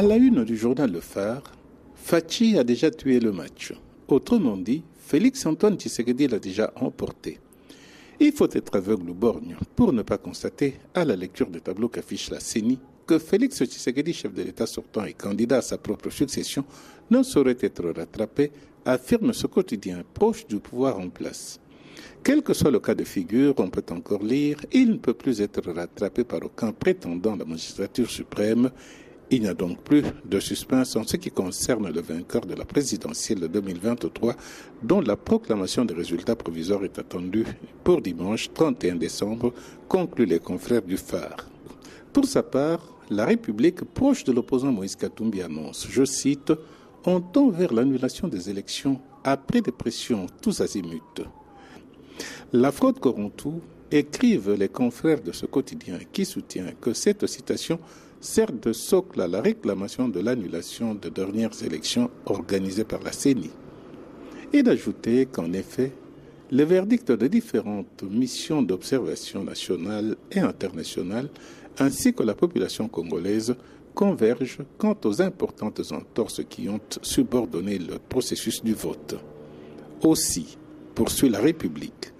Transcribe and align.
À 0.00 0.02
la 0.02 0.16
une 0.16 0.44
du 0.44 0.56
journal 0.56 0.90
Le 0.90 1.00
Phare, 1.00 1.42
Fachi 1.94 2.56
a 2.56 2.64
déjà 2.64 2.90
tué 2.90 3.20
le 3.20 3.32
match. 3.32 3.74
Autrement 4.08 4.56
dit, 4.56 4.82
Félix 4.98 5.44
Antoine 5.44 5.76
Tshisekedi 5.76 6.26
l'a 6.26 6.38
déjà 6.38 6.72
emporté. 6.76 7.38
Il 8.18 8.32
faut 8.32 8.48
être 8.50 8.76
aveugle 8.76 9.10
ou 9.10 9.14
borgne 9.14 9.58
pour 9.76 9.92
ne 9.92 10.00
pas 10.00 10.16
constater, 10.16 10.76
à 10.94 11.04
la 11.04 11.16
lecture 11.16 11.50
des 11.50 11.60
tableaux 11.60 11.90
qu'affiche 11.90 12.30
la 12.30 12.40
CENI, 12.40 12.78
que 13.06 13.18
Félix 13.18 13.62
Tshisekedi, 13.62 14.14
chef 14.14 14.32
de 14.32 14.40
l'État 14.40 14.64
sortant 14.64 15.04
et 15.04 15.12
candidat 15.12 15.58
à 15.58 15.60
sa 15.60 15.76
propre 15.76 16.08
succession, 16.08 16.64
ne 17.10 17.22
saurait 17.22 17.58
être 17.60 17.84
rattrapé, 17.94 18.52
affirme 18.86 19.34
ce 19.34 19.48
quotidien 19.48 20.02
proche 20.14 20.46
du 20.46 20.60
pouvoir 20.60 20.98
en 20.98 21.10
place. 21.10 21.60
Quel 22.24 22.40
que 22.40 22.54
soit 22.54 22.70
le 22.70 22.80
cas 22.80 22.94
de 22.94 23.04
figure, 23.04 23.52
on 23.58 23.68
peut 23.68 23.84
encore 23.90 24.22
lire, 24.22 24.64
il 24.72 24.92
ne 24.92 24.96
peut 24.96 25.12
plus 25.12 25.42
être 25.42 25.70
rattrapé 25.70 26.24
par 26.24 26.42
aucun 26.42 26.72
prétendant 26.72 27.34
à 27.34 27.36
la 27.36 27.44
magistrature 27.44 28.10
suprême 28.10 28.70
il 29.30 29.42
n'y 29.42 29.48
a 29.48 29.54
donc 29.54 29.78
plus 29.82 30.02
de 30.24 30.40
suspense 30.40 30.96
en 30.96 31.04
ce 31.04 31.16
qui 31.16 31.30
concerne 31.30 31.92
le 31.92 32.00
vainqueur 32.00 32.44
de 32.46 32.54
la 32.54 32.64
présidentielle 32.64 33.40
de 33.40 33.46
2023, 33.46 34.34
dont 34.82 35.00
la 35.00 35.16
proclamation 35.16 35.84
des 35.84 35.94
résultats 35.94 36.34
provisoires 36.34 36.84
est 36.84 36.98
attendue 36.98 37.46
pour 37.84 38.02
dimanche 38.02 38.52
31 38.52 38.96
décembre, 38.96 39.52
conclut 39.88 40.26
les 40.26 40.40
confrères 40.40 40.82
du 40.82 40.96
phare. 40.96 41.48
Pour 42.12 42.24
sa 42.24 42.42
part, 42.42 42.80
la 43.08 43.24
République, 43.24 43.84
proche 43.84 44.24
de 44.24 44.32
l'opposant 44.32 44.72
Moïse 44.72 44.96
Katumbi, 44.96 45.42
annonce, 45.42 45.86
je 45.88 46.04
cite, 46.04 46.52
On 47.04 47.20
tend 47.20 47.48
vers 47.48 47.72
l'annulation 47.72 48.28
des 48.28 48.50
élections 48.50 49.00
après 49.24 49.60
des 49.60 49.72
pressions 49.72 50.26
tous 50.42 50.60
azimuts. 50.60 51.24
La 52.52 52.72
fraude 52.72 52.98
corrompt 52.98 53.46
écrivent 53.90 54.52
les 54.52 54.68
confrères 54.68 55.22
de 55.22 55.32
ce 55.32 55.46
quotidien 55.46 55.98
qui 56.12 56.24
soutient 56.24 56.72
que 56.80 56.92
cette 56.92 57.26
citation 57.26 57.78
sert 58.20 58.52
de 58.52 58.72
socle 58.72 59.20
à 59.20 59.28
la 59.28 59.40
réclamation 59.40 60.08
de 60.08 60.20
l'annulation 60.20 60.94
de 60.94 61.08
dernières 61.08 61.62
élections 61.64 62.10
organisées 62.26 62.84
par 62.84 63.02
la 63.02 63.12
CENI. 63.12 63.50
Et 64.52 64.62
d'ajouter 64.62 65.26
qu'en 65.26 65.52
effet, 65.52 65.92
les 66.50 66.64
verdicts 66.64 67.12
de 67.12 67.26
différentes 67.28 68.02
missions 68.02 68.62
d'observation 68.62 69.44
nationale 69.44 70.16
et 70.32 70.40
internationale, 70.40 71.30
ainsi 71.78 72.12
que 72.12 72.24
la 72.24 72.34
population 72.34 72.88
congolaise, 72.88 73.54
convergent 73.94 74.62
quant 74.78 74.96
aux 75.04 75.22
importantes 75.22 75.92
entorses 75.92 76.42
qui 76.48 76.68
ont 76.68 76.80
subordonné 77.02 77.78
le 77.78 77.98
processus 77.98 78.62
du 78.62 78.74
vote. 78.74 79.16
Aussi, 80.02 80.56
poursuit 80.94 81.28
la 81.28 81.40
République, 81.40 82.12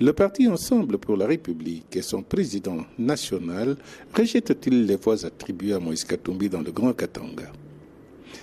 le 0.00 0.12
parti 0.12 0.46
Ensemble 0.46 0.98
pour 0.98 1.16
la 1.16 1.26
République 1.26 1.96
et 1.96 2.02
son 2.02 2.22
président 2.22 2.84
national 2.98 3.76
rejettent-ils 4.14 4.86
les 4.86 4.94
voix 4.94 5.24
attribuées 5.26 5.72
à 5.72 5.80
Moïse 5.80 6.04
Katumbi 6.04 6.48
dans 6.48 6.60
le 6.60 6.70
Grand 6.70 6.92
Katanga? 6.92 7.50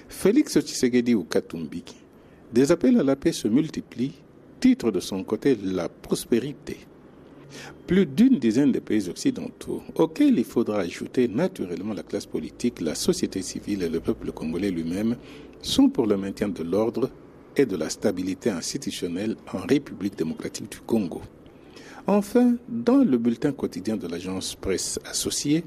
Félix 0.09 0.59
Tshisekedi 0.59 1.15
ou 1.15 1.23
Katumbi, 1.23 1.83
des 2.51 2.71
appels 2.71 2.99
à 2.99 3.03
la 3.03 3.15
paix 3.15 3.31
se 3.31 3.47
multiplient, 3.47 4.15
titre 4.59 4.91
de 4.91 4.99
son 4.99 5.23
côté 5.23 5.57
la 5.63 5.87
prospérité. 5.87 6.77
Plus 7.87 8.05
d'une 8.05 8.37
dizaine 8.37 8.73
de 8.73 8.79
pays 8.79 9.07
occidentaux, 9.07 9.81
auxquels 9.95 10.37
il 10.37 10.43
faudra 10.43 10.79
ajouter 10.79 11.29
naturellement 11.29 11.93
la 11.93 12.03
classe 12.03 12.25
politique, 12.25 12.81
la 12.81 12.95
société 12.95 13.41
civile 13.41 13.83
et 13.83 13.89
le 13.89 14.01
peuple 14.01 14.33
congolais 14.33 14.71
lui-même, 14.71 15.15
sont 15.61 15.87
pour 15.87 16.05
le 16.05 16.17
maintien 16.17 16.49
de 16.49 16.63
l'ordre 16.63 17.09
et 17.55 17.65
de 17.65 17.77
la 17.77 17.89
stabilité 17.89 18.49
institutionnelle 18.49 19.37
en 19.53 19.59
République 19.59 20.17
démocratique 20.17 20.69
du 20.69 20.79
Congo. 20.79 21.21
Enfin, 22.07 22.55
dans 22.69 23.03
le 23.03 23.17
bulletin 23.17 23.51
quotidien 23.51 23.97
de 23.97 24.07
l'agence 24.07 24.53
presse 24.53 24.99
associée, 25.09 25.63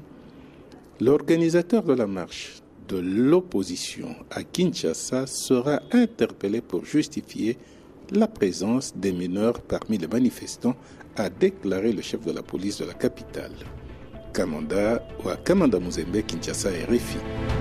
l'organisateur 1.01 1.83
de 1.83 1.93
la 1.93 2.07
marche 2.07 2.61
de 2.87 2.97
l'opposition 2.97 4.15
à 4.31 4.43
Kinshasa 4.43 5.27
sera 5.27 5.81
interpellé 5.91 6.61
pour 6.61 6.85
justifier 6.85 7.57
la 8.11 8.27
présence 8.27 8.95
des 8.95 9.11
mineurs 9.11 9.61
parmi 9.61 9.97
les 9.97 10.07
manifestants, 10.07 10.75
a 11.17 11.29
déclaré 11.29 11.91
le 11.91 12.01
chef 12.01 12.25
de 12.25 12.31
la 12.31 12.41
police 12.41 12.77
de 12.77 12.85
la 12.85 12.93
capitale. 12.93 13.51
Kamanda 14.33 15.05
ou 15.23 15.29
à 15.29 15.35
Kamanda 15.35 15.79
Muzembe, 15.79 16.21
Kinshasa 16.25 16.69
RFI. 16.69 17.58